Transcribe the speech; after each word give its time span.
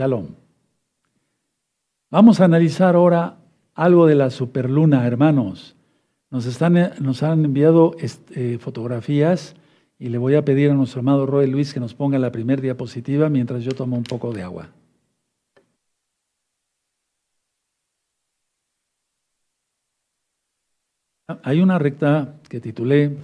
Shalom. 0.00 0.28
Vamos 2.10 2.40
a 2.40 2.46
analizar 2.46 2.94
ahora 2.94 3.36
algo 3.74 4.06
de 4.06 4.14
la 4.14 4.30
superluna, 4.30 5.06
hermanos. 5.06 5.76
Nos, 6.30 6.46
están, 6.46 6.72
nos 7.00 7.22
han 7.22 7.44
enviado 7.44 7.94
este, 7.98 8.58
fotografías 8.58 9.56
y 9.98 10.08
le 10.08 10.16
voy 10.16 10.36
a 10.36 10.44
pedir 10.46 10.70
a 10.70 10.74
nuestro 10.74 11.00
amado 11.00 11.26
Roy 11.26 11.50
Luis 11.50 11.74
que 11.74 11.80
nos 11.80 11.92
ponga 11.92 12.18
la 12.18 12.32
primera 12.32 12.62
diapositiva 12.62 13.28
mientras 13.28 13.62
yo 13.62 13.72
tomo 13.72 13.98
un 13.98 14.04
poco 14.04 14.32
de 14.32 14.42
agua. 14.42 14.70
Hay 21.42 21.60
una 21.60 21.78
recta 21.78 22.36
que 22.48 22.58
titulé 22.58 23.18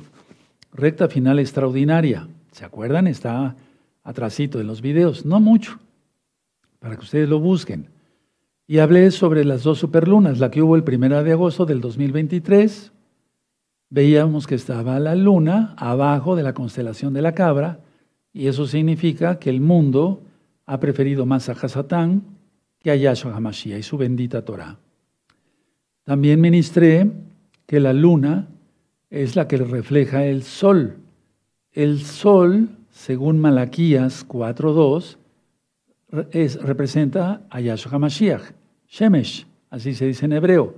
Recta 0.75 1.09
Final 1.09 1.39
Extraordinaria. 1.39 2.29
¿Se 2.53 2.67
acuerdan? 2.67 3.07
Está 3.07 3.57
atrasito 4.05 4.61
en 4.61 4.67
los 4.67 4.83
videos, 4.83 5.25
no 5.25 5.41
mucho, 5.41 5.81
para 6.79 6.97
que 6.97 7.03
ustedes 7.03 7.29
lo 7.29 7.41
busquen. 7.41 7.89
Y 8.67 8.79
hablé 8.79 9.11
sobre 9.11 9.45
las 9.45 9.63
dos 9.63 9.79
superlunas, 9.79 10.39
la 10.39 10.51
que 10.51 10.63
hubo 10.63 10.77
el 10.77 10.85
1 10.87 11.23
de 11.23 11.33
agosto 11.33 11.67
del 11.67 11.81
2023. 11.81 12.93
Veíamos 13.91 14.47
que 14.47 14.57
estaba 14.57 14.99
la 14.99 15.15
luna 15.15 15.75
abajo 15.77 16.35
de 16.35 16.43
la 16.43 16.55
constelación 16.55 17.15
de 17.15 17.23
la 17.23 17.33
cabra, 17.33 17.81
y 18.33 18.49
eso 18.49 18.67
significa 18.67 19.39
que 19.39 19.51
el 19.51 19.61
mundo 19.61 20.23
ha 20.67 20.81
preferido 20.81 21.27
más 21.27 21.49
a 21.49 21.53
Hasatán 21.53 22.25
que 22.81 22.91
a 22.91 22.97
Yahshua 22.97 23.37
HaMashiach 23.37 23.79
y 23.79 23.83
su 23.83 23.97
bendita 23.97 24.45
Torah. 24.45 24.77
También 26.05 26.41
ministré 26.41 27.11
que 27.67 27.81
la 27.81 27.93
luna 27.93 28.49
es 29.11 29.37
la 29.37 29.49
que 29.49 29.57
refleja 29.57 30.25
el 30.25 30.43
sol. 30.43 30.97
El 31.73 32.01
sol, 32.03 32.69
según 32.91 33.39
Malaquías 33.39 34.27
4.2, 34.27 35.17
representa 36.63 37.47
a 37.51 37.61
Yahshua 37.61 37.93
HaMashiach, 37.93 38.43
Shemesh, 38.89 39.47
así 39.71 39.95
se 39.95 40.07
dice 40.07 40.25
en 40.25 40.33
hebreo, 40.33 40.75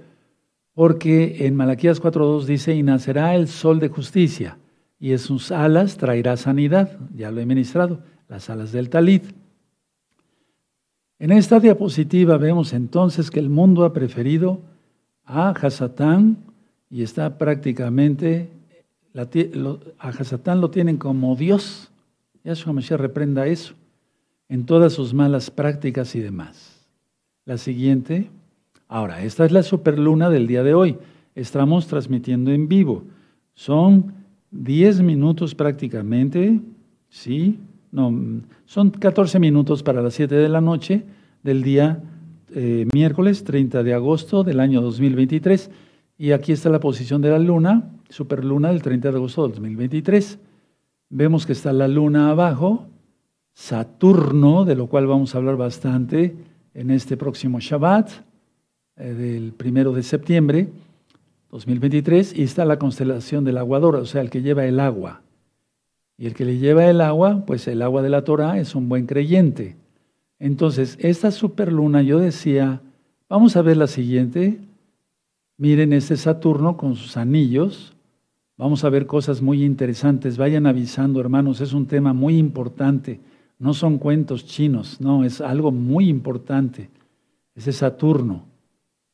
porque 0.74 1.46
en 1.46 1.54
Malaquías 1.54 2.02
4.2 2.02 2.44
dice, 2.44 2.74
y 2.74 2.82
nacerá 2.82 3.34
el 3.34 3.48
sol 3.48 3.78
de 3.80 3.88
justicia, 3.88 4.58
y 4.98 5.12
en 5.12 5.18
sus 5.18 5.52
alas 5.52 5.96
traerá 5.96 6.36
sanidad, 6.36 6.98
ya 7.14 7.30
lo 7.30 7.40
he 7.40 7.46
ministrado, 7.46 8.00
las 8.28 8.50
alas 8.50 8.72
del 8.72 8.90
talit. 8.90 9.24
En 11.18 11.32
esta 11.32 11.58
diapositiva 11.60 12.36
vemos 12.36 12.72
entonces 12.72 13.30
que 13.30 13.40
el 13.40 13.48
mundo 13.48 13.84
ha 13.84 13.92
preferido 13.92 14.60
a 15.24 15.50
Hasatán 15.50 16.36
y 16.90 17.02
está 17.02 17.38
prácticamente, 17.38 18.50
a 19.14 20.08
Hasatán 20.08 20.60
lo 20.60 20.70
tienen 20.70 20.96
como 20.96 21.34
Dios. 21.34 21.90
Yahshua 22.44 22.72
Mashiach 22.72 23.00
reprenda 23.00 23.46
eso 23.46 23.74
en 24.48 24.64
todas 24.64 24.92
sus 24.92 25.14
malas 25.14 25.50
prácticas 25.50 26.14
y 26.14 26.20
demás. 26.20 26.86
La 27.44 27.58
siguiente. 27.58 28.30
Ahora, 28.88 29.22
esta 29.22 29.44
es 29.44 29.52
la 29.52 29.62
superluna 29.62 30.30
del 30.30 30.46
día 30.46 30.62
de 30.62 30.74
hoy. 30.74 30.96
Estamos 31.34 31.86
transmitiendo 31.86 32.50
en 32.50 32.68
vivo. 32.68 33.04
Son 33.54 34.12
10 34.50 35.02
minutos 35.02 35.54
prácticamente, 35.54 36.60
¿sí? 37.08 37.58
No, 37.92 38.14
son 38.66 38.90
14 38.90 39.38
minutos 39.38 39.82
para 39.82 40.02
las 40.02 40.14
7 40.14 40.34
de 40.34 40.48
la 40.48 40.60
noche 40.60 41.04
del 41.42 41.62
día 41.62 42.02
eh, 42.54 42.86
miércoles 42.92 43.44
30 43.44 43.82
de 43.82 43.94
agosto 43.94 44.44
del 44.44 44.60
año 44.60 44.80
2023. 44.80 45.70
Y 46.18 46.32
aquí 46.32 46.52
está 46.52 46.68
la 46.70 46.80
posición 46.80 47.22
de 47.22 47.30
la 47.30 47.38
luna, 47.38 47.90
superluna 48.08 48.68
del 48.70 48.82
30 48.82 49.10
de 49.10 49.16
agosto 49.16 49.42
del 49.42 49.52
2023. 49.52 50.38
Vemos 51.10 51.46
que 51.46 51.52
está 51.52 51.72
la 51.72 51.88
luna 51.88 52.30
abajo, 52.30 52.86
Saturno, 53.58 54.64
de 54.64 54.76
lo 54.76 54.86
cual 54.86 55.08
vamos 55.08 55.34
a 55.34 55.38
hablar 55.38 55.56
bastante 55.56 56.36
en 56.74 56.92
este 56.92 57.16
próximo 57.16 57.58
Shabbat, 57.58 58.08
eh, 58.96 59.12
del 59.14 59.52
primero 59.52 59.92
de 59.92 60.04
septiembre 60.04 60.68
2023, 61.50 62.38
y 62.38 62.44
está 62.44 62.64
la 62.64 62.78
constelación 62.78 63.42
del 63.42 63.58
aguador, 63.58 63.96
o 63.96 64.06
sea, 64.06 64.20
el 64.20 64.30
que 64.30 64.42
lleva 64.42 64.64
el 64.64 64.78
agua. 64.78 65.22
Y 66.16 66.26
el 66.26 66.34
que 66.34 66.44
le 66.44 66.58
lleva 66.58 66.86
el 66.86 67.00
agua, 67.00 67.42
pues 67.46 67.66
el 67.66 67.82
agua 67.82 68.00
de 68.02 68.10
la 68.10 68.22
Torah 68.22 68.60
es 68.60 68.76
un 68.76 68.88
buen 68.88 69.06
creyente. 69.06 69.74
Entonces, 70.38 70.96
esta 71.00 71.32
superluna, 71.32 72.02
yo 72.02 72.20
decía, 72.20 72.80
vamos 73.28 73.56
a 73.56 73.62
ver 73.62 73.76
la 73.76 73.88
siguiente, 73.88 74.60
Miren 75.56 75.92
este 75.92 76.16
Saturno 76.16 76.76
con 76.76 76.94
sus 76.94 77.16
anillos. 77.16 77.92
Vamos 78.56 78.84
a 78.84 78.90
ver 78.90 79.06
cosas 79.06 79.42
muy 79.42 79.64
interesantes. 79.64 80.38
Vayan 80.38 80.66
avisando, 80.66 81.18
hermanos. 81.18 81.60
Es 81.60 81.72
un 81.72 81.86
tema 81.86 82.12
muy 82.12 82.38
importante. 82.38 83.18
No 83.58 83.74
son 83.74 83.98
cuentos 83.98 84.46
chinos, 84.46 85.00
no, 85.00 85.24
es 85.24 85.40
algo 85.40 85.72
muy 85.72 86.08
importante. 86.08 86.90
Ese 87.54 87.72
Saturno. 87.72 88.44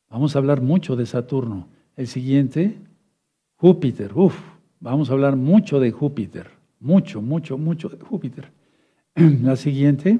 Vamos 0.09 0.35
a 0.35 0.39
hablar 0.39 0.61
mucho 0.61 0.95
de 0.95 1.05
Saturno. 1.05 1.67
El 1.95 2.07
siguiente, 2.07 2.77
Júpiter. 3.55 4.11
Uf, 4.13 4.37
vamos 4.79 5.09
a 5.09 5.13
hablar 5.13 5.35
mucho 5.35 5.79
de 5.79 5.91
Júpiter. 5.91 6.51
Mucho, 6.79 7.21
mucho, 7.21 7.57
mucho 7.57 7.89
de 7.89 7.97
Júpiter. 7.97 8.51
La 9.15 9.55
siguiente. 9.55 10.19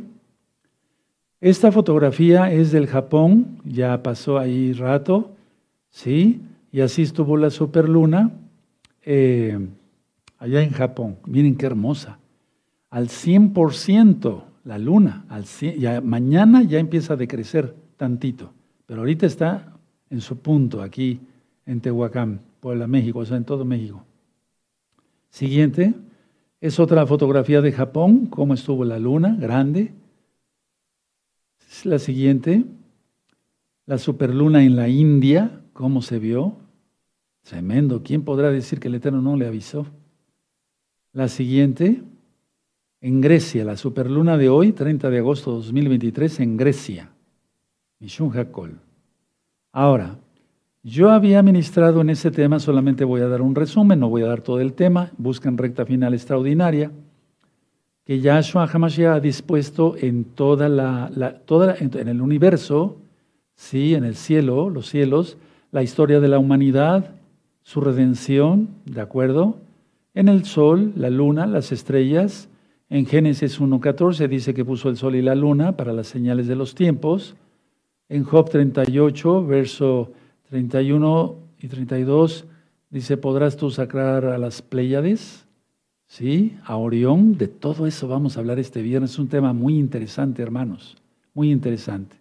Esta 1.39 1.71
fotografía 1.71 2.51
es 2.51 2.71
del 2.71 2.87
Japón, 2.87 3.59
ya 3.63 4.01
pasó 4.01 4.39
ahí 4.39 4.73
rato. 4.73 5.35
¿sí? 5.95 6.41
Y 6.71 6.81
así 6.81 7.03
estuvo 7.03 7.37
la 7.37 7.49
superluna 7.49 8.31
eh, 9.03 9.57
allá 10.37 10.61
en 10.61 10.71
Japón. 10.71 11.17
Miren 11.25 11.55
qué 11.55 11.65
hermosa. 11.65 12.19
Al 12.89 13.09
100% 13.09 14.43
la 14.63 14.77
luna, 14.77 15.25
al 15.29 15.45
ya, 15.45 16.01
mañana 16.01 16.63
ya 16.63 16.79
empieza 16.79 17.13
a 17.13 17.17
decrecer 17.17 17.75
tantito, 17.97 18.51
pero 18.85 19.01
ahorita 19.01 19.25
está 19.25 19.77
en 20.09 20.21
su 20.21 20.37
punto 20.37 20.81
aquí 20.81 21.19
en 21.65 21.81
Tehuacán, 21.81 22.41
Puebla, 22.59 22.87
México, 22.87 23.19
o 23.19 23.25
sea, 23.25 23.37
en 23.37 23.45
todo 23.45 23.65
México. 23.65 24.03
Siguiente, 25.29 25.93
es 26.61 26.79
otra 26.79 27.05
fotografía 27.05 27.61
de 27.61 27.71
Japón, 27.71 28.27
cómo 28.27 28.53
estuvo 28.53 28.85
la 28.85 28.97
luna, 28.97 29.35
grande. 29.39 29.93
La 31.83 31.99
siguiente, 31.99 32.63
la 33.85 33.97
superluna 33.97 34.63
en 34.63 34.75
la 34.75 34.87
India, 34.87 35.61
¿Cómo 35.75 36.01
se 36.01 36.19
vio? 36.19 36.55
Tremendo. 37.41 38.01
¿Quién 38.01 38.23
podrá 38.23 38.49
decir 38.49 38.79
que 38.79 38.87
el 38.87 38.95
Eterno 38.95 39.21
no 39.21 39.35
le 39.35 39.45
avisó? 39.45 39.85
La 41.11 41.27
siguiente, 41.27 42.01
en 43.05 43.21
Grecia, 43.21 43.63
la 43.63 43.77
superluna 43.77 44.35
de 44.35 44.49
hoy, 44.49 44.71
30 44.71 45.11
de 45.11 45.19
agosto 45.19 45.51
de 45.51 45.57
2023, 45.57 46.39
en 46.39 46.57
Grecia. 46.57 47.11
Mishun 47.99 48.35
Hakol. 48.35 48.79
Ahora, 49.71 50.15
yo 50.81 51.11
había 51.11 51.43
ministrado 51.43 52.01
en 52.01 52.09
ese 52.09 52.31
tema, 52.31 52.59
solamente 52.59 53.03
voy 53.03 53.21
a 53.21 53.27
dar 53.27 53.43
un 53.43 53.53
resumen, 53.53 53.99
no 53.99 54.09
voy 54.09 54.23
a 54.23 54.27
dar 54.27 54.41
todo 54.41 54.59
el 54.59 54.73
tema, 54.73 55.11
buscan 55.19 55.55
recta 55.55 55.85
final 55.85 56.15
extraordinaria, 56.15 56.89
que 58.05 58.21
Yahshua 58.21 58.67
HaMashiach 58.73 59.17
ha 59.17 59.19
dispuesto 59.19 59.95
en 59.97 60.23
toda 60.23 60.67
la, 60.67 61.11
toda 61.45 61.75
en 61.79 62.07
el 62.07 62.21
universo, 62.21 62.97
sí, 63.53 63.93
en 63.93 64.03
el 64.03 64.15
cielo, 64.15 64.71
los 64.71 64.89
cielos, 64.89 65.37
la 65.71 65.83
historia 65.83 66.19
de 66.19 66.29
la 66.29 66.39
humanidad, 66.39 67.11
su 67.61 67.81
redención, 67.81 68.69
¿de 68.85 69.01
acuerdo? 69.01 69.57
En 70.15 70.27
el 70.27 70.43
sol, 70.43 70.91
la 70.95 71.11
luna, 71.11 71.45
las 71.45 71.71
estrellas. 71.71 72.49
En 72.89 73.05
Génesis 73.07 73.59
1.14 73.59 74.27
dice 74.27 74.53
que 74.53 74.63
puso 74.63 74.89
el 74.89 74.97
sol 74.97 75.15
y 75.15 75.21
la 75.21 75.33
luna 75.33 75.75
para 75.75 75.91
las 75.91 76.07
señales 76.07 76.47
de 76.47 76.55
los 76.55 76.75
tiempos. 76.75 77.35
En 78.09 78.23
Job 78.23 78.49
38, 78.49 79.45
verso 79.45 80.11
31 80.49 81.35
y 81.59 81.67
32, 81.67 82.45
dice, 82.91 83.17
¿podrás 83.17 83.57
tú 83.57 83.71
sacar 83.71 84.25
a 84.25 84.37
las 84.37 84.61
Pléyades? 84.61 85.45
¿Sí? 86.07 86.57
A 86.63 86.75
Orión. 86.77 87.37
De 87.39 87.47
todo 87.47 87.87
eso 87.87 88.07
vamos 88.07 88.37
a 88.37 88.41
hablar 88.41 88.59
este 88.59 88.83
viernes. 88.83 89.11
Es 89.11 89.19
un 89.19 89.29
tema 89.29 89.51
muy 89.51 89.79
interesante, 89.79 90.43
hermanos. 90.43 90.95
Muy 91.33 91.51
interesante. 91.51 92.15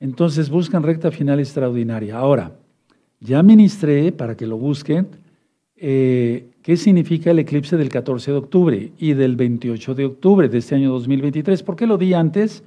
Entonces 0.00 0.50
buscan 0.50 0.82
recta 0.82 1.10
final 1.10 1.40
extraordinaria. 1.40 2.18
Ahora, 2.18 2.52
ya 3.20 3.42
ministré, 3.42 4.12
para 4.12 4.36
que 4.36 4.46
lo 4.46 4.58
busquen, 4.58 5.08
eh, 5.76 6.47
qué 6.68 6.76
significa 6.76 7.30
el 7.30 7.38
eclipse 7.38 7.78
del 7.78 7.88
14 7.88 8.30
de 8.30 8.36
octubre 8.36 8.92
y 8.98 9.14
del 9.14 9.36
28 9.36 9.94
de 9.94 10.04
octubre 10.04 10.50
de 10.50 10.58
este 10.58 10.74
año 10.74 10.90
2023. 10.90 11.62
¿Por 11.62 11.76
qué 11.76 11.86
lo 11.86 11.96
di 11.96 12.12
antes? 12.12 12.62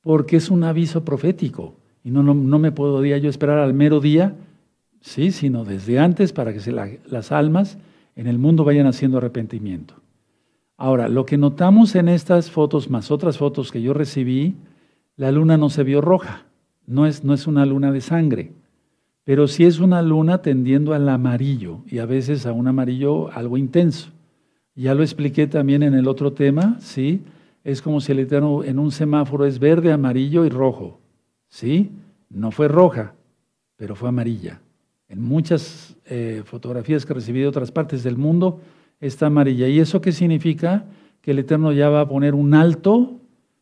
Porque 0.00 0.36
es 0.36 0.48
un 0.48 0.62
aviso 0.62 1.04
profético 1.04 1.74
y 2.04 2.12
no, 2.12 2.22
no, 2.22 2.58
me 2.60 2.70
podía 2.70 3.18
yo 3.18 3.28
esperar 3.28 3.58
al 3.58 3.74
mero 3.74 3.98
día, 3.98 4.36
sí, 5.00 5.32
sino 5.32 5.64
desde 5.64 5.98
antes 5.98 6.32
para 6.32 6.54
que 6.54 6.70
las 7.04 7.32
almas 7.32 7.78
en 8.14 8.28
el 8.28 8.38
mundo 8.38 8.62
vayan 8.62 8.86
haciendo 8.86 9.18
arrepentimiento. 9.18 9.94
Ahora, 10.76 11.08
lo 11.08 11.26
que 11.26 11.36
notamos 11.36 11.96
en 11.96 12.08
estas 12.08 12.48
fotos, 12.48 12.90
más 12.90 13.10
otras 13.10 13.38
fotos 13.38 13.72
que 13.72 13.82
yo 13.82 13.92
recibí, 13.92 14.54
la 15.16 15.32
luna 15.32 15.56
no 15.56 15.68
se 15.68 15.82
vio 15.82 16.00
roja, 16.00 16.44
no 16.86 17.06
es, 17.06 17.24
no 17.24 17.34
es 17.34 17.48
una 17.48 17.66
luna 17.66 17.90
de 17.90 18.02
sangre 18.02 18.52
pero 19.24 19.46
si 19.46 19.64
es 19.64 19.78
una 19.78 20.02
luna 20.02 20.42
tendiendo 20.42 20.94
al 20.94 21.08
amarillo 21.08 21.80
y 21.86 21.98
a 21.98 22.06
veces 22.06 22.46
a 22.46 22.52
un 22.52 22.66
amarillo 22.68 23.30
algo 23.32 23.56
intenso. 23.56 24.10
Ya 24.74 24.94
lo 24.94 25.02
expliqué 25.02 25.46
también 25.46 25.82
en 25.82 25.94
el 25.94 26.08
otro 26.08 26.32
tema, 26.32 26.76
¿sí? 26.80 27.22
es 27.64 27.82
como 27.82 28.00
si 28.00 28.12
el 28.12 28.20
Eterno 28.20 28.64
en 28.64 28.78
un 28.78 28.90
semáforo 28.90 29.46
es 29.46 29.58
verde, 29.58 29.92
amarillo 29.92 30.44
y 30.44 30.48
rojo. 30.48 31.00
¿Sí? 31.48 31.90
No 32.28 32.50
fue 32.50 32.68
roja, 32.68 33.14
pero 33.76 33.94
fue 33.94 34.08
amarilla. 34.08 34.60
En 35.08 35.22
muchas 35.22 35.96
eh, 36.06 36.42
fotografías 36.44 37.04
que 37.04 37.14
recibí 37.14 37.40
de 37.40 37.46
otras 37.46 37.70
partes 37.70 38.02
del 38.02 38.16
mundo 38.16 38.60
está 39.00 39.26
amarilla. 39.26 39.68
¿Y 39.68 39.78
eso 39.78 40.00
qué 40.00 40.12
significa? 40.12 40.86
Que 41.20 41.32
el 41.32 41.40
Eterno 41.40 41.72
ya 41.72 41.90
va 41.90 42.00
a 42.00 42.08
poner 42.08 42.34
un 42.34 42.54
alto 42.54 43.20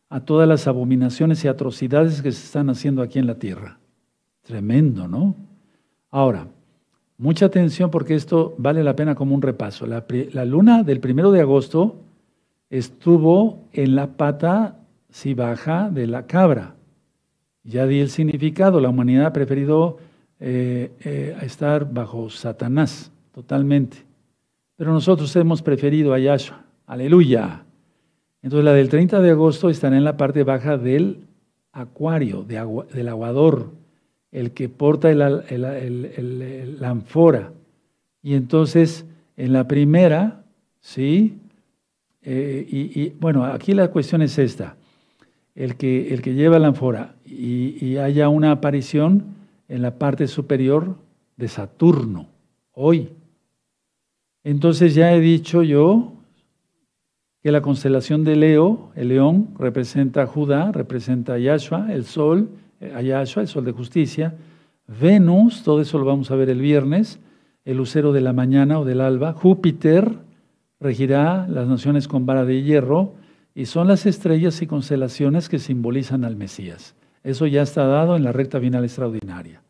a 0.09 0.21
todas 0.21 0.47
las 0.47 0.67
abominaciones 0.67 1.43
y 1.43 1.47
atrocidades 1.47 2.21
que 2.21 2.31
se 2.31 2.45
están 2.45 2.69
haciendo 2.69 3.01
aquí 3.01 3.19
en 3.19 3.27
la 3.27 3.35
tierra. 3.35 3.79
Tremendo, 4.41 5.07
¿no? 5.07 5.35
Ahora, 6.11 6.47
mucha 7.17 7.45
atención 7.45 7.89
porque 7.89 8.15
esto 8.15 8.53
vale 8.57 8.83
la 8.83 8.95
pena 8.95 9.15
como 9.15 9.33
un 9.33 9.41
repaso. 9.41 9.87
La, 9.87 10.45
luna 10.45 10.83
del 10.83 10.99
primero 10.99 11.31
de 11.31 11.39
agosto 11.39 11.95
estuvo 12.69 13.63
en 13.71 13.95
la 13.95 14.07
pata, 14.17 14.77
si 15.09 15.33
baja, 15.33 15.89
de 15.89 16.07
la 16.07 16.27
cabra. 16.27 16.75
Ya 17.63 17.87
di 17.87 17.99
el 17.99 18.09
significado, 18.09 18.81
la 18.81 18.89
humanidad 18.89 19.27
ha 19.27 19.33
preferido 19.33 19.99
eh, 20.39 20.91
eh, 21.03 21.37
estar 21.41 21.91
bajo 21.91 22.29
Satanás 22.29 23.11
totalmente. 23.33 23.97
Pero 24.75 24.91
nosotros 24.91 25.33
hemos 25.35 25.61
preferido 25.61 26.13
a 26.13 26.19
Yahshua. 26.19 26.65
Aleluya. 26.87 27.63
Entonces 28.41 28.65
la 28.65 28.73
del 28.73 28.89
30 28.89 29.21
de 29.21 29.29
agosto 29.29 29.69
estará 29.69 29.95
en 29.95 30.03
la 30.03 30.17
parte 30.17 30.43
baja 30.43 30.77
del 30.77 31.27
acuario, 31.71 32.43
del 32.43 33.07
aguador, 33.07 33.69
el 34.31 34.51
que 34.51 34.69
porta 34.69 35.13
la 35.13 35.43
ánfora. 36.83 37.51
Y 38.23 38.35
entonces 38.35 39.05
en 39.37 39.53
la 39.53 39.67
primera, 39.67 40.43
¿sí? 40.79 41.39
Eh, 42.21 42.67
y, 42.69 43.09
bueno, 43.19 43.45
aquí 43.45 43.73
la 43.73 43.89
cuestión 43.89 44.21
es 44.21 44.37
esta. 44.37 44.75
El 45.55 45.75
que, 45.75 46.13
el 46.13 46.21
que 46.21 46.33
lleva 46.33 46.59
la 46.59 46.67
ánfora 46.67 47.15
y, 47.25 47.97
haya 47.97 48.29
una 48.29 48.51
aparición 48.51 49.25
en 49.67 49.81
la 49.81 49.97
parte 49.97 50.27
superior 50.27 50.95
de 51.37 51.47
Saturno, 51.47 52.27
hoy. 52.73 53.09
Entonces 54.43 54.95
ya 54.95 55.13
he 55.13 55.19
dicho 55.19 55.63
yo 55.63 56.13
que 57.41 57.51
la 57.51 57.61
constelación 57.61 58.23
de 58.23 58.35
Leo, 58.35 58.91
el 58.95 59.07
león, 59.09 59.49
representa 59.57 60.23
a 60.23 60.27
Judá, 60.27 60.71
representa 60.71 61.33
a 61.33 61.39
Yahshua, 61.39 61.91
el 61.91 62.05
sol, 62.05 62.49
a 62.93 63.01
Yahshua, 63.01 63.43
el 63.43 63.47
sol 63.47 63.65
de 63.65 63.71
justicia. 63.71 64.35
Venus, 64.87 65.63
todo 65.63 65.81
eso 65.81 65.97
lo 65.99 66.05
vamos 66.05 66.31
a 66.31 66.35
ver 66.35 66.49
el 66.49 66.59
viernes, 66.59 67.19
el 67.65 67.77
lucero 67.77 68.11
de 68.11 68.21
la 68.21 68.33
mañana 68.33 68.79
o 68.79 68.85
del 68.85 69.01
alba. 69.01 69.33
Júpiter, 69.33 70.17
regirá 70.79 71.47
las 71.47 71.67
naciones 71.67 72.07
con 72.07 72.25
vara 72.25 72.43
de 72.43 72.63
hierro 72.63 73.13
y 73.53 73.65
son 73.65 73.87
las 73.87 74.05
estrellas 74.05 74.61
y 74.61 74.67
constelaciones 74.67 75.47
que 75.47 75.59
simbolizan 75.59 76.25
al 76.25 76.35
Mesías. 76.35 76.95
Eso 77.23 77.45
ya 77.45 77.61
está 77.61 77.85
dado 77.85 78.15
en 78.15 78.23
la 78.23 78.31
recta 78.31 78.59
final 78.59 78.83
extraordinaria. 78.83 79.61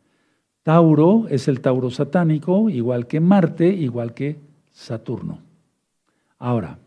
Tauro 0.64 1.28
es 1.30 1.48
el 1.48 1.60
Tauro 1.60 1.90
satánico, 1.90 2.70
igual 2.70 3.08
que 3.08 3.20
Marte, 3.20 3.68
igual 3.68 4.14
que 4.14 4.38
Saturno. 4.72 5.40
Ahora, 6.38 6.78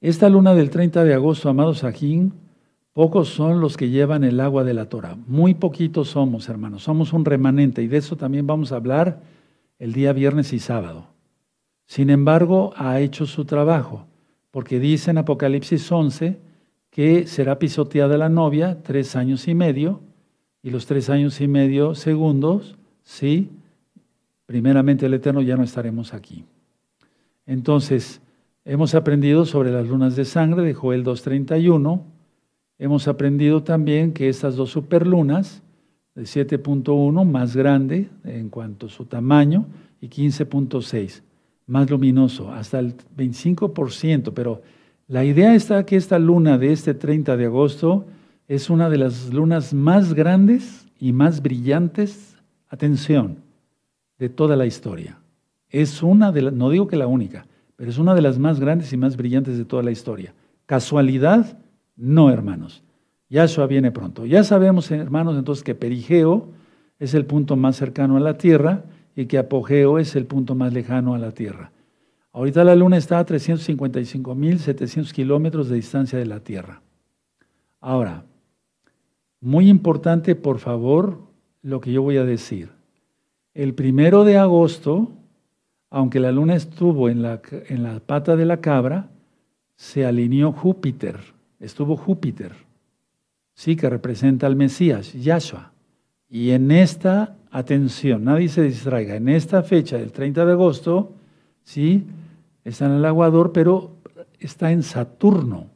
esta 0.00 0.28
luna 0.28 0.54
del 0.54 0.68
30 0.68 1.04
de 1.04 1.14
agosto, 1.14 1.48
amados 1.48 1.78
Sajín, 1.78 2.34
pocos 2.94 3.28
son 3.28 3.60
los 3.60 3.76
que 3.76 3.90
llevan 3.90 4.24
el 4.24 4.40
agua 4.40 4.64
de 4.64 4.72
la 4.72 4.88
Torah. 4.88 5.18
Muy 5.26 5.54
poquitos 5.54 6.10
somos, 6.10 6.48
hermanos. 6.48 6.84
Somos 6.84 7.12
un 7.12 7.24
remanente 7.24 7.82
y 7.82 7.88
de 7.88 7.98
eso 7.98 8.16
también 8.16 8.46
vamos 8.46 8.72
a 8.72 8.76
hablar 8.76 9.20
el 9.78 9.92
día 9.92 10.12
viernes 10.12 10.52
y 10.52 10.60
sábado. 10.60 11.08
Sin 11.86 12.08
embargo, 12.08 12.72
ha 12.76 13.00
hecho 13.00 13.26
su 13.26 13.44
trabajo, 13.44 14.06
porque 14.50 14.78
dice 14.80 15.10
en 15.10 15.18
Apocalipsis 15.18 15.90
11 15.92 16.38
que 16.90 17.26
será 17.26 17.58
pisoteada 17.58 18.16
la 18.16 18.28
novia 18.28 18.78
tres 18.82 19.16
años 19.16 19.48
y 19.48 19.54
medio, 19.54 20.00
y 20.62 20.70
los 20.70 20.86
tres 20.86 21.10
años 21.10 21.40
y 21.40 21.48
medio 21.48 21.94
segundos, 21.96 22.76
sí, 23.02 23.50
primeramente 24.46 25.06
el 25.06 25.14
Eterno 25.14 25.42
ya 25.42 25.56
no 25.56 25.64
estaremos 25.64 26.14
aquí. 26.14 26.44
Entonces, 27.46 28.22
hemos 28.64 28.94
aprendido 28.94 29.44
sobre 29.44 29.72
las 29.72 29.86
lunas 29.86 30.16
de 30.16 30.24
sangre 30.24 30.62
de 30.62 30.72
Joel 30.72 31.04
2.31, 31.04 32.00
hemos 32.78 33.08
aprendido 33.08 33.62
también 33.62 34.12
que 34.12 34.28
estas 34.28 34.56
dos 34.56 34.70
superlunas, 34.70 35.62
de 36.14 36.22
7.1, 36.22 37.24
más 37.24 37.56
grande 37.56 38.08
en 38.24 38.48
cuanto 38.48 38.86
a 38.86 38.90
su 38.90 39.04
tamaño, 39.04 39.66
y 40.00 40.08
15.6 40.08 41.22
más 41.66 41.90
luminoso, 41.90 42.52
hasta 42.52 42.78
el 42.78 42.94
25%, 43.16 44.32
pero 44.34 44.62
la 45.08 45.24
idea 45.24 45.54
está 45.54 45.84
que 45.86 45.96
esta 45.96 46.18
luna 46.18 46.58
de 46.58 46.72
este 46.72 46.94
30 46.94 47.36
de 47.36 47.46
agosto 47.46 48.06
es 48.48 48.68
una 48.68 48.90
de 48.90 48.98
las 48.98 49.32
lunas 49.32 49.72
más 49.72 50.14
grandes 50.14 50.86
y 51.00 51.12
más 51.12 51.42
brillantes, 51.42 52.36
atención, 52.68 53.38
de 54.18 54.28
toda 54.28 54.56
la 54.56 54.66
historia. 54.66 55.18
Es 55.70 56.02
una 56.02 56.32
de 56.32 56.42
las, 56.42 56.52
no 56.52 56.70
digo 56.70 56.86
que 56.86 56.96
la 56.96 57.06
única, 57.06 57.46
pero 57.76 57.90
es 57.90 57.98
una 57.98 58.14
de 58.14 58.22
las 58.22 58.38
más 58.38 58.60
grandes 58.60 58.92
y 58.92 58.96
más 58.96 59.16
brillantes 59.16 59.58
de 59.58 59.64
toda 59.64 59.82
la 59.82 59.90
historia. 59.90 60.34
¿Casualidad? 60.66 61.58
No, 61.96 62.30
hermanos. 62.30 62.82
Yahshua 63.28 63.66
viene 63.66 63.90
pronto. 63.90 64.26
Ya 64.26 64.44
sabemos, 64.44 64.90
hermanos, 64.90 65.36
entonces 65.36 65.64
que 65.64 65.74
Perigeo 65.74 66.48
es 66.98 67.14
el 67.14 67.26
punto 67.26 67.56
más 67.56 67.76
cercano 67.76 68.16
a 68.16 68.20
la 68.20 68.38
Tierra 68.38 68.84
y 69.16 69.26
que 69.26 69.38
apogeo 69.38 69.98
es 69.98 70.16
el 70.16 70.26
punto 70.26 70.54
más 70.54 70.72
lejano 70.72 71.14
a 71.14 71.18
la 71.18 71.32
Tierra. 71.32 71.72
Ahorita 72.32 72.64
la 72.64 72.74
Luna 72.74 72.96
está 72.96 73.18
a 73.18 73.26
355.700 73.26 75.12
kilómetros 75.12 75.68
de 75.68 75.76
distancia 75.76 76.18
de 76.18 76.26
la 76.26 76.40
Tierra. 76.40 76.82
Ahora, 77.80 78.24
muy 79.40 79.68
importante, 79.68 80.34
por 80.34 80.58
favor, 80.58 81.18
lo 81.62 81.80
que 81.80 81.92
yo 81.92 82.02
voy 82.02 82.16
a 82.16 82.24
decir. 82.24 82.70
El 83.52 83.74
primero 83.74 84.24
de 84.24 84.36
agosto, 84.36 85.12
aunque 85.90 86.18
la 86.18 86.32
Luna 86.32 86.56
estuvo 86.56 87.08
en 87.08 87.22
la, 87.22 87.40
en 87.68 87.82
la 87.82 88.00
pata 88.00 88.36
de 88.36 88.46
la 88.46 88.60
cabra, 88.60 89.10
se 89.76 90.06
alineó 90.06 90.52
Júpiter, 90.52 91.33
estuvo 91.64 91.96
Júpiter, 91.96 92.52
sí, 93.54 93.76
que 93.76 93.88
representa 93.88 94.46
al 94.46 94.56
Mesías, 94.56 95.12
Yahshua. 95.12 95.72
Y 96.28 96.50
en 96.50 96.70
esta 96.70 97.36
atención, 97.50 98.24
nadie 98.24 98.48
se 98.48 98.62
distraiga, 98.62 99.16
en 99.16 99.28
esta 99.28 99.62
fecha 99.62 99.96
del 99.96 100.12
30 100.12 100.44
de 100.44 100.52
agosto, 100.52 101.12
sí, 101.62 102.04
está 102.64 102.86
en 102.86 102.92
el 102.92 103.04
aguador, 103.04 103.52
pero 103.52 103.92
está 104.40 104.72
en 104.72 104.82
Saturno 104.82 105.66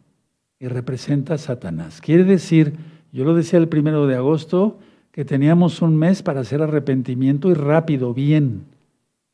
y 0.58 0.66
representa 0.68 1.34
a 1.34 1.38
Satanás. 1.38 2.00
Quiere 2.00 2.24
decir, 2.24 2.74
yo 3.12 3.24
lo 3.24 3.34
decía 3.34 3.58
el 3.58 3.68
primero 3.68 4.06
de 4.06 4.16
agosto, 4.16 4.78
que 5.12 5.24
teníamos 5.24 5.82
un 5.82 5.96
mes 5.96 6.22
para 6.22 6.40
hacer 6.40 6.62
arrepentimiento 6.62 7.50
y 7.50 7.54
rápido, 7.54 8.12
bien, 8.14 8.64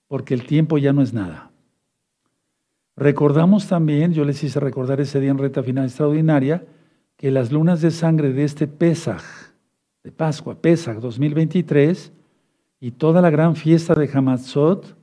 porque 0.09 0.35
el 0.35 0.47
tiempo 0.47 0.79
ya 0.79 0.93
no 0.93 1.03
es 1.03 1.13
nada. 1.13 1.51
Recordamos 2.97 3.67
también, 3.67 4.13
yo 4.13 4.25
les 4.25 4.43
hice 4.45 4.61
recordar 4.61 5.01
ese 5.01 5.19
día 5.21 5.31
en 5.31 5.39
reta 5.39 5.63
final 5.63 5.87
extraordinaria, 5.87 6.65
que 7.17 7.31
las 7.31 7.51
lunas 7.51 7.81
de 7.81 7.91
sangre 7.91 8.33
de 8.33 8.45
este 8.45 8.69
Pesaj, 8.69 9.23
de 10.05 10.13
Pascua, 10.13 10.55
Pesach 10.55 10.99
2023, 10.99 12.13
y 12.81 12.93
toda 12.93 13.21
la 13.21 13.31
gran 13.31 13.57
fiesta 13.57 13.95
de 13.95 14.09
Hamatzot, 14.13 14.97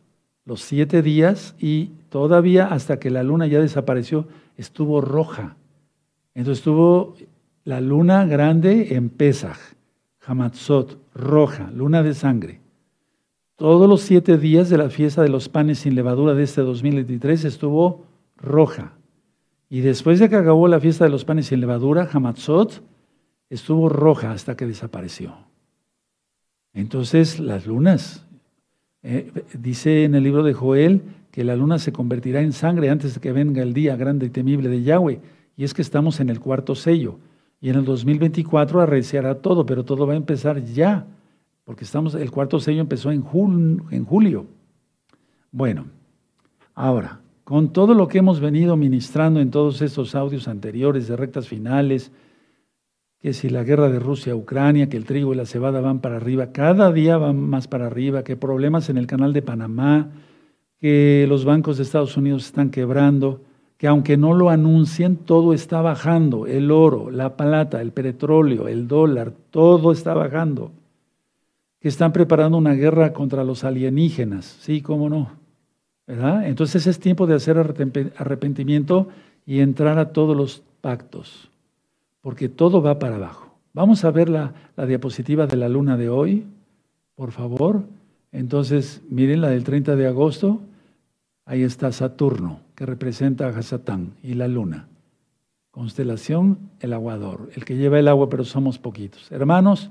los 0.45 0.61
siete 0.61 1.01
días, 1.01 1.55
y 1.59 1.91
todavía 2.09 2.67
hasta 2.67 2.97
que 2.97 3.09
la 3.09 3.23
luna 3.23 3.47
ya 3.47 3.59
desapareció, 3.59 4.27
estuvo 4.55 5.01
roja. 5.01 5.57
Entonces 6.33 6.59
estuvo 6.59 7.15
la 7.65 7.81
luna 7.81 8.25
grande 8.25 8.95
en 8.95 9.09
Pesach, 9.09 9.57
Hamatzot, 10.25 10.97
roja, 11.13 11.69
luna 11.71 12.03
de 12.03 12.13
sangre. 12.13 12.61
Todos 13.61 13.87
los 13.87 14.01
siete 14.01 14.39
días 14.39 14.71
de 14.71 14.79
la 14.79 14.89
fiesta 14.89 15.21
de 15.21 15.29
los 15.29 15.47
panes 15.47 15.77
sin 15.77 15.93
levadura 15.93 16.33
de 16.33 16.41
este 16.41 16.61
2023 16.61 17.45
estuvo 17.45 18.05
roja. 18.35 18.93
Y 19.69 19.81
después 19.81 20.17
de 20.17 20.29
que 20.29 20.35
acabó 20.35 20.67
la 20.67 20.79
fiesta 20.79 21.03
de 21.03 21.11
los 21.11 21.25
panes 21.25 21.45
sin 21.45 21.59
levadura, 21.59 22.09
Hamatzot, 22.11 22.81
estuvo 23.51 23.87
roja 23.87 24.31
hasta 24.31 24.57
que 24.57 24.65
desapareció. 24.65 25.35
Entonces 26.73 27.39
las 27.39 27.67
lunas, 27.67 28.25
eh, 29.03 29.31
dice 29.53 30.05
en 30.05 30.15
el 30.15 30.23
libro 30.23 30.41
de 30.41 30.53
Joel 30.53 31.03
que 31.29 31.43
la 31.43 31.55
luna 31.55 31.77
se 31.77 31.93
convertirá 31.93 32.41
en 32.41 32.53
sangre 32.53 32.89
antes 32.89 33.13
de 33.13 33.21
que 33.21 33.31
venga 33.31 33.61
el 33.61 33.75
día 33.75 33.95
grande 33.95 34.25
y 34.25 34.29
temible 34.29 34.69
de 34.69 34.81
Yahweh. 34.81 35.19
Y 35.55 35.65
es 35.65 35.75
que 35.75 35.83
estamos 35.83 36.19
en 36.19 36.31
el 36.31 36.39
cuarto 36.39 36.73
sello. 36.73 37.19
Y 37.61 37.69
en 37.69 37.75
el 37.75 37.85
2024 37.85 38.81
arreciará 38.81 39.35
todo, 39.35 39.67
pero 39.67 39.85
todo 39.85 40.07
va 40.07 40.13
a 40.13 40.17
empezar 40.17 40.63
ya, 40.63 41.05
porque 41.71 41.85
estamos, 41.85 42.15
el 42.15 42.31
cuarto 42.31 42.59
sello 42.59 42.81
empezó 42.81 43.11
en, 43.11 43.23
en 43.91 44.03
julio. 44.03 44.45
Bueno, 45.53 45.85
ahora, 46.75 47.21
con 47.45 47.71
todo 47.71 47.93
lo 47.93 48.09
que 48.09 48.17
hemos 48.17 48.41
venido 48.41 48.75
ministrando 48.75 49.39
en 49.39 49.51
todos 49.51 49.81
estos 49.81 50.13
audios 50.13 50.49
anteriores 50.49 51.07
de 51.07 51.15
rectas 51.15 51.47
finales, 51.47 52.11
que 53.21 53.31
si 53.31 53.47
la 53.47 53.63
guerra 53.63 53.87
de 53.87 53.99
Rusia-Ucrania, 53.99 54.89
que 54.89 54.97
el 54.97 55.05
trigo 55.05 55.31
y 55.31 55.37
la 55.37 55.45
cebada 55.45 55.79
van 55.79 56.01
para 56.01 56.17
arriba, 56.17 56.51
cada 56.51 56.91
día 56.91 57.15
van 57.15 57.39
más 57.39 57.69
para 57.69 57.87
arriba, 57.87 58.25
que 58.25 58.35
problemas 58.35 58.89
en 58.89 58.97
el 58.97 59.07
canal 59.07 59.31
de 59.31 59.41
Panamá, 59.41 60.09
que 60.77 61.25
los 61.29 61.45
bancos 61.45 61.77
de 61.77 61.83
Estados 61.83 62.17
Unidos 62.17 62.47
están 62.47 62.69
quebrando, 62.69 63.39
que 63.77 63.87
aunque 63.87 64.17
no 64.17 64.33
lo 64.33 64.49
anuncien, 64.49 65.15
todo 65.15 65.53
está 65.53 65.81
bajando, 65.81 66.47
el 66.47 66.69
oro, 66.69 67.11
la 67.11 67.37
plata, 67.37 67.81
el 67.81 67.93
petróleo, 67.93 68.67
el 68.67 68.89
dólar, 68.89 69.31
todo 69.51 69.93
está 69.93 70.13
bajando, 70.13 70.73
que 71.81 71.87
están 71.87 72.13
preparando 72.13 72.57
una 72.57 72.73
guerra 72.73 73.11
contra 73.11 73.43
los 73.43 73.63
alienígenas, 73.63 74.45
sí, 74.61 74.81
cómo 74.81 75.09
no, 75.09 75.31
¿verdad? 76.05 76.47
Entonces 76.47 76.85
es 76.85 76.99
tiempo 76.99 77.25
de 77.25 77.35
hacer 77.35 77.57
arrepentimiento 77.57 79.09
y 79.47 79.59
entrar 79.59 79.97
a 79.97 80.13
todos 80.13 80.37
los 80.37 80.61
pactos, 80.79 81.49
porque 82.21 82.49
todo 82.49 82.81
va 82.83 82.99
para 82.99 83.15
abajo. 83.15 83.55
Vamos 83.73 84.05
a 84.05 84.11
ver 84.11 84.29
la, 84.29 84.53
la 84.77 84.85
diapositiva 84.85 85.47
de 85.47 85.57
la 85.57 85.69
luna 85.69 85.97
de 85.97 86.09
hoy, 86.09 86.45
por 87.15 87.31
favor. 87.31 87.83
Entonces, 88.31 89.01
miren 89.09 89.41
la 89.41 89.49
del 89.49 89.63
30 89.63 89.95
de 89.95 90.07
agosto, 90.07 90.61
ahí 91.45 91.63
está 91.63 91.91
Saturno 91.91 92.59
que 92.75 92.85
representa 92.85 93.47
a 93.47 93.57
Hasatán 93.57 94.13
y 94.21 94.35
la 94.35 94.47
luna. 94.47 94.87
Constelación, 95.71 96.57
el 96.79 96.93
aguador, 96.93 97.49
el 97.55 97.65
que 97.65 97.77
lleva 97.77 97.97
el 97.97 98.07
agua, 98.07 98.29
pero 98.29 98.43
somos 98.43 98.77
poquitos. 98.77 99.31
Hermanos, 99.31 99.89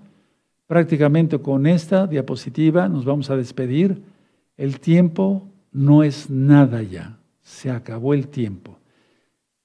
prácticamente 0.70 1.36
con 1.40 1.66
esta 1.66 2.06
diapositiva 2.06 2.88
nos 2.88 3.04
vamos 3.04 3.28
a 3.28 3.34
despedir. 3.34 4.00
El 4.56 4.78
tiempo 4.78 5.48
no 5.72 6.04
es 6.04 6.30
nada 6.30 6.80
ya, 6.80 7.18
se 7.42 7.72
acabó 7.72 8.14
el 8.14 8.28
tiempo. 8.28 8.78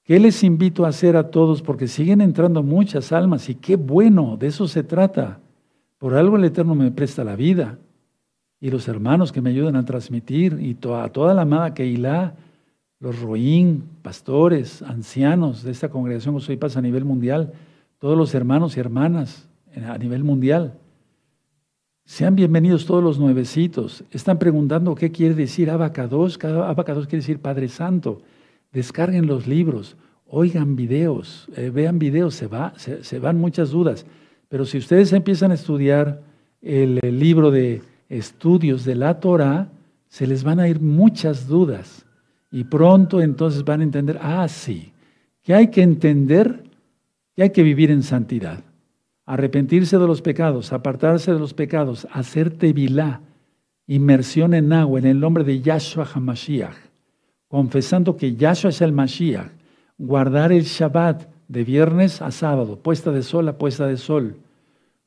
¿Qué 0.02 0.18
les 0.18 0.42
invito 0.42 0.84
a 0.84 0.88
hacer 0.88 1.16
a 1.16 1.30
todos? 1.30 1.62
Porque 1.62 1.86
siguen 1.86 2.20
entrando 2.20 2.64
muchas 2.64 3.12
almas 3.12 3.48
y 3.48 3.54
qué 3.54 3.76
bueno, 3.76 4.36
de 4.36 4.48
eso 4.48 4.66
se 4.66 4.82
trata. 4.82 5.38
Por 5.98 6.14
algo 6.14 6.38
el 6.38 6.44
Eterno 6.44 6.74
me 6.74 6.90
presta 6.90 7.22
la 7.22 7.36
vida 7.36 7.78
y 8.60 8.72
los 8.72 8.88
hermanos 8.88 9.30
que 9.30 9.40
me 9.40 9.50
ayudan 9.50 9.76
a 9.76 9.84
transmitir 9.84 10.58
y 10.60 10.76
a 10.92 11.08
toda 11.10 11.34
la 11.34 11.42
amada 11.42 11.72
Keilah 11.72 12.34
los 12.98 13.20
roín, 13.20 13.84
pastores, 14.02 14.82
ancianos 14.82 15.62
de 15.62 15.70
esta 15.70 15.88
congregación 15.88 16.40
soy 16.40 16.56
Paz 16.56 16.76
a 16.76 16.82
nivel 16.82 17.04
mundial, 17.04 17.52
todos 18.00 18.18
los 18.18 18.34
hermanos 18.34 18.76
y 18.76 18.80
hermanas 18.80 19.48
a 19.88 19.98
nivel 19.98 20.24
mundial. 20.24 20.80
Sean 22.06 22.36
bienvenidos 22.36 22.86
todos 22.86 23.02
los 23.02 23.18
nuevecitos. 23.18 24.04
Están 24.12 24.38
preguntando 24.38 24.94
qué 24.94 25.10
quiere 25.10 25.34
decir 25.34 25.70
abacados. 25.70 26.38
Abacados 26.44 27.08
quiere 27.08 27.20
decir 27.20 27.40
Padre 27.40 27.66
Santo. 27.66 28.22
Descarguen 28.72 29.26
los 29.26 29.48
libros, 29.48 29.96
oigan 30.28 30.76
videos, 30.76 31.48
eh, 31.56 31.70
vean 31.70 31.98
videos, 31.98 32.36
se, 32.36 32.46
va, 32.46 32.72
se, 32.76 33.18
van 33.18 33.38
muchas 33.40 33.70
dudas. 33.70 34.06
Pero 34.48 34.64
si 34.64 34.78
ustedes 34.78 35.12
empiezan 35.12 35.50
a 35.50 35.54
estudiar 35.54 36.22
el, 36.62 37.00
el 37.02 37.18
libro 37.18 37.50
de 37.50 37.82
estudios 38.08 38.84
de 38.84 38.94
la 38.94 39.18
Torah, 39.18 39.68
se 40.08 40.28
les 40.28 40.44
van 40.44 40.60
a 40.60 40.68
ir 40.68 40.80
muchas 40.80 41.48
dudas. 41.48 42.06
Y 42.52 42.64
pronto 42.64 43.20
entonces 43.20 43.64
van 43.64 43.80
a 43.80 43.84
entender, 43.84 44.20
ah, 44.22 44.46
sí, 44.46 44.92
que 45.42 45.54
hay 45.54 45.70
que 45.72 45.82
entender 45.82 46.62
que 47.34 47.42
hay 47.42 47.50
que 47.50 47.64
vivir 47.64 47.90
en 47.90 48.04
santidad, 48.04 48.62
arrepentirse 49.26 49.98
de 49.98 50.06
los 50.06 50.22
pecados, 50.22 50.72
apartarse 50.72 51.32
de 51.32 51.38
los 51.38 51.52
pecados, 51.52 52.06
hacer 52.12 52.50
tevilá, 52.50 53.20
inmersión 53.88 54.54
en 54.54 54.72
agua 54.72 55.00
en 55.00 55.06
el 55.06 55.20
nombre 55.20 55.44
de 55.44 55.60
Yahshua 55.60 56.06
HaMashiach, 56.12 56.76
confesando 57.48 58.16
que 58.16 58.36
Yahshua 58.36 58.70
es 58.70 58.80
el 58.80 58.92
Mashiach, 58.92 59.50
guardar 59.98 60.52
el 60.52 60.64
Shabbat 60.64 61.28
de 61.48 61.64
viernes 61.64 62.22
a 62.22 62.30
sábado, 62.30 62.78
puesta 62.78 63.10
de 63.10 63.22
sol 63.22 63.48
a 63.48 63.58
puesta 63.58 63.86
de 63.86 63.96
sol. 63.96 64.36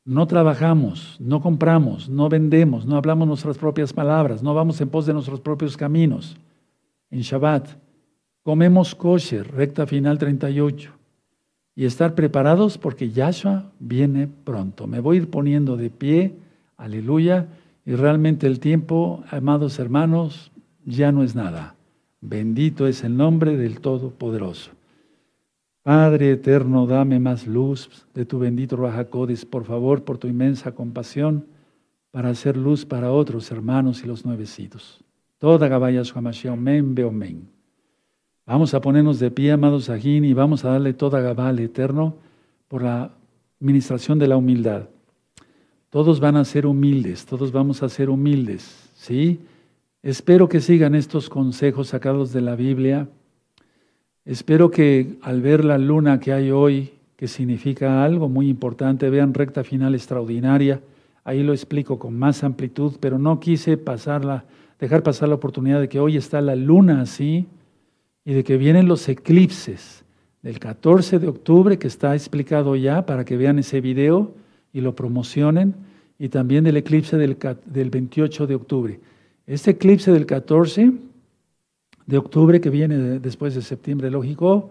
No 0.05 0.27
trabajamos, 0.27 1.17
no 1.19 1.41
compramos, 1.41 2.09
no 2.09 2.29
vendemos, 2.29 2.85
no 2.85 2.97
hablamos 2.97 3.27
nuestras 3.27 3.57
propias 3.57 3.93
palabras, 3.93 4.41
no 4.41 4.53
vamos 4.53 4.79
en 4.81 4.89
pos 4.89 5.05
de 5.05 5.13
nuestros 5.13 5.39
propios 5.41 5.77
caminos 5.77 6.37
en 7.11 7.21
Shabbat. 7.21 7.69
Comemos 8.43 8.95
kosher, 8.95 9.49
recta 9.51 9.85
final 9.85 10.17
38. 10.17 10.98
Y 11.79 11.85
estar 11.85 12.13
preparados 12.13 12.77
porque 12.77 13.09
Yahshua 13.09 13.71
viene 13.79 14.27
pronto. 14.27 14.85
Me 14.85 14.99
voy 14.99 15.15
a 15.15 15.19
ir 15.21 15.29
poniendo 15.29 15.77
de 15.77 15.89
pie, 15.89 16.33
aleluya. 16.75 17.47
Y 17.85 17.95
realmente 17.95 18.47
el 18.47 18.59
tiempo, 18.59 19.23
amados 19.31 19.79
hermanos, 19.79 20.51
ya 20.83 21.13
no 21.13 21.23
es 21.23 21.35
nada. 21.35 21.75
Bendito 22.19 22.85
es 22.85 23.05
el 23.05 23.15
nombre 23.15 23.55
del 23.55 23.79
Todopoderoso. 23.79 24.71
Padre 25.81 26.31
eterno, 26.31 26.85
dame 26.85 27.17
más 27.21 27.47
luz 27.47 28.05
de 28.13 28.25
tu 28.25 28.39
bendito 28.39 28.75
Rajacodes, 28.75 29.45
por 29.45 29.63
favor, 29.63 30.03
por 30.03 30.17
tu 30.17 30.27
inmensa 30.27 30.73
compasión, 30.73 31.45
para 32.11 32.27
hacer 32.27 32.57
luz 32.57 32.85
para 32.85 33.13
otros 33.13 33.51
hermanos 33.51 34.03
y 34.03 34.07
los 34.07 34.25
nuevecitos. 34.25 35.01
Toda 35.37 35.69
Gabaya 35.69 36.03
men 36.57 36.93
men. 36.93 37.58
Vamos 38.49 38.73
a 38.73 38.81
ponernos 38.81 39.19
de 39.19 39.29
pie, 39.29 39.51
amados 39.51 39.91
Ajín, 39.91 40.25
y 40.25 40.33
vamos 40.33 40.65
a 40.65 40.71
darle 40.71 40.93
toda 40.93 41.21
Gabá 41.21 41.49
al 41.49 41.59
Eterno 41.59 42.15
por 42.67 42.81
la 42.81 43.11
ministración 43.59 44.17
de 44.17 44.27
la 44.27 44.37
humildad. 44.37 44.89
Todos 45.91 46.19
van 46.19 46.35
a 46.35 46.43
ser 46.43 46.65
humildes, 46.65 47.27
todos 47.27 47.51
vamos 47.51 47.83
a 47.83 47.89
ser 47.89 48.09
humildes, 48.09 48.89
¿sí? 48.95 49.39
Espero 50.01 50.49
que 50.49 50.61
sigan 50.61 50.95
estos 50.95 51.29
consejos 51.29 51.89
sacados 51.89 52.33
de 52.33 52.41
la 52.41 52.55
Biblia. 52.55 53.07
Espero 54.25 54.71
que 54.71 55.19
al 55.21 55.43
ver 55.43 55.63
la 55.63 55.77
luna 55.77 56.19
que 56.19 56.33
hay 56.33 56.49
hoy, 56.49 56.93
que 57.17 57.27
significa 57.27 58.03
algo 58.03 58.29
muy 58.29 58.49
importante, 58.49 59.11
vean 59.11 59.35
recta 59.35 59.63
final 59.63 59.93
extraordinaria. 59.93 60.81
Ahí 61.23 61.43
lo 61.43 61.53
explico 61.53 61.99
con 61.99 62.17
más 62.17 62.43
amplitud, 62.43 62.93
pero 62.99 63.19
no 63.19 63.39
quise 63.39 63.77
pasarla 63.77 64.45
dejar 64.79 65.03
pasar 65.03 65.29
la 65.29 65.35
oportunidad 65.35 65.79
de 65.79 65.87
que 65.87 65.99
hoy 65.99 66.17
está 66.17 66.41
la 66.41 66.55
luna 66.55 67.01
así 67.01 67.45
y 68.25 68.33
de 68.33 68.43
que 68.43 68.57
vienen 68.57 68.87
los 68.87 69.07
eclipses 69.09 70.03
del 70.41 70.59
14 70.59 71.19
de 71.19 71.27
octubre, 71.27 71.77
que 71.79 71.87
está 71.87 72.15
explicado 72.15 72.75
ya 72.75 73.05
para 73.05 73.25
que 73.25 73.37
vean 73.37 73.59
ese 73.59 73.81
video 73.81 74.33
y 74.71 74.81
lo 74.81 74.95
promocionen, 74.95 75.75
y 76.17 76.29
también 76.29 76.63
del 76.63 76.77
eclipse 76.77 77.17
del, 77.17 77.37
del 77.65 77.89
28 77.89 78.47
de 78.47 78.55
octubre. 78.55 78.99
Este 79.47 79.71
eclipse 79.71 80.11
del 80.11 80.25
14 80.25 80.91
de 82.05 82.17
octubre, 82.17 82.61
que 82.61 82.69
viene 82.69 83.19
después 83.19 83.55
de 83.55 83.61
septiembre, 83.61 84.11
lógico, 84.11 84.69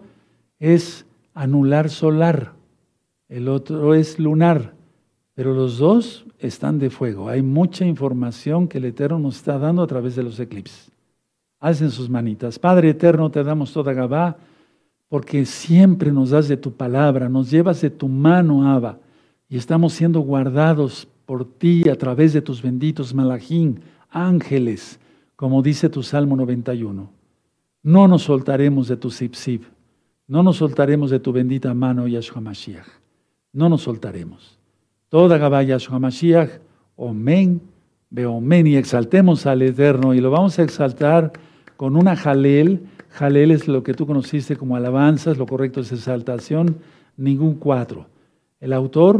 es 0.59 1.05
anular 1.33 1.89
solar, 1.89 2.53
el 3.29 3.47
otro 3.47 3.93
es 3.93 4.19
lunar. 4.19 4.73
Pero 5.39 5.53
los 5.53 5.77
dos 5.77 6.25
están 6.37 6.79
de 6.79 6.89
fuego. 6.89 7.29
Hay 7.29 7.41
mucha 7.41 7.85
información 7.85 8.67
que 8.67 8.77
el 8.77 8.83
Eterno 8.83 9.19
nos 9.19 9.37
está 9.37 9.57
dando 9.57 9.81
a 9.81 9.87
través 9.87 10.17
de 10.17 10.23
los 10.23 10.37
eclipses. 10.37 10.91
Hacen 11.59 11.91
sus 11.91 12.09
manitas. 12.09 12.57
Padre 12.57 12.89
Eterno, 12.89 13.29
te 13.29 13.43
damos 13.43 13.73
toda 13.73 13.93
Gabá, 13.93 14.37
porque 15.09 15.45
siempre 15.45 16.11
nos 16.11 16.29
das 16.29 16.47
de 16.47 16.55
tu 16.55 16.71
palabra, 16.73 17.27
nos 17.27 17.49
llevas 17.49 17.81
de 17.81 17.89
tu 17.89 18.07
mano, 18.07 18.71
Abba, 18.71 18.99
y 19.49 19.57
estamos 19.57 19.93
siendo 19.93 20.21
guardados 20.21 21.07
por 21.25 21.45
ti 21.45 21.89
a 21.89 21.95
través 21.95 22.33
de 22.33 22.41
tus 22.41 22.61
benditos 22.61 23.13
malajín, 23.13 23.81
ángeles, 24.09 24.99
como 25.35 25.61
dice 25.61 25.89
tu 25.89 26.03
Salmo 26.03 26.35
91. 26.35 27.09
No 27.81 28.07
nos 28.07 28.23
soltaremos 28.23 28.87
de 28.87 28.97
tu 28.97 29.09
sipsib, 29.09 29.61
no 30.27 30.43
nos 30.43 30.57
soltaremos 30.57 31.09
de 31.09 31.19
tu 31.19 31.31
bendita 31.31 31.73
mano, 31.73 32.07
Yahshua 32.07 32.41
Mashiach. 32.41 32.87
No 33.51 33.67
nos 33.67 33.81
soltaremos. 33.81 34.59
Toda 35.09 35.39
Gabaya 35.39 35.77
Mashiach, 35.99 36.49
Omen, 36.95 37.61
Beomen, 38.11 38.67
y 38.67 38.75
exaltemos 38.75 39.45
al 39.47 39.63
Eterno, 39.63 40.13
y 40.13 40.21
lo 40.21 40.29
vamos 40.29 40.59
a 40.59 40.63
exaltar 40.63 41.33
con 41.79 41.95
una 41.95 42.17
jalel. 42.17 42.81
Jalel 43.07 43.51
es 43.51 43.69
lo 43.69 43.83
que 43.83 43.93
tú 43.93 44.05
conociste 44.05 44.57
como 44.57 44.75
alabanzas, 44.75 45.37
lo 45.37 45.45
correcto 45.45 45.79
es 45.79 45.93
exaltación, 45.93 46.79
ningún 47.15 47.55
cuatro. 47.55 48.07
El 48.59 48.73
autor 48.73 49.17